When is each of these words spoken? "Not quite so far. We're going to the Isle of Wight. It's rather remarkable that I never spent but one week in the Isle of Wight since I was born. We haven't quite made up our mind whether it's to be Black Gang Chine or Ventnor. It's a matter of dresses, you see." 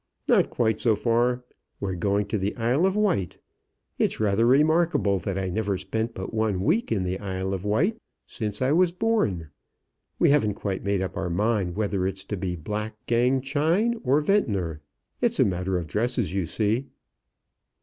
"Not 0.27 0.49
quite 0.49 0.81
so 0.81 0.95
far. 0.95 1.43
We're 1.79 1.93
going 1.93 2.25
to 2.29 2.39
the 2.39 2.57
Isle 2.57 2.87
of 2.87 2.95
Wight. 2.95 3.37
It's 3.99 4.19
rather 4.19 4.47
remarkable 4.47 5.19
that 5.19 5.37
I 5.37 5.49
never 5.51 5.77
spent 5.77 6.15
but 6.15 6.33
one 6.33 6.61
week 6.63 6.91
in 6.91 7.03
the 7.03 7.19
Isle 7.19 7.53
of 7.53 7.63
Wight 7.63 7.99
since 8.25 8.63
I 8.63 8.71
was 8.71 8.91
born. 8.91 9.51
We 10.17 10.31
haven't 10.31 10.55
quite 10.55 10.83
made 10.83 11.03
up 11.03 11.15
our 11.15 11.29
mind 11.29 11.75
whether 11.75 12.07
it's 12.07 12.25
to 12.25 12.35
be 12.35 12.55
Black 12.55 12.95
Gang 13.05 13.41
Chine 13.41 14.01
or 14.03 14.19
Ventnor. 14.21 14.81
It's 15.21 15.39
a 15.39 15.45
matter 15.45 15.77
of 15.77 15.85
dresses, 15.85 16.33
you 16.33 16.47
see." 16.47 16.87